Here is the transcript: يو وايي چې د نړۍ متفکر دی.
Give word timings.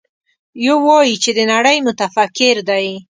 يو 0.65 0.75
وايي 0.87 1.15
چې 1.23 1.29
د 1.37 1.39
نړۍ 1.53 1.77
متفکر 1.87 2.55
دی. 2.69 2.87